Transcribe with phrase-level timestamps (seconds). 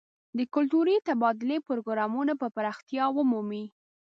[0.37, 3.65] د کلتوري تبادلې پروګرامونه به پراختیا ومومي.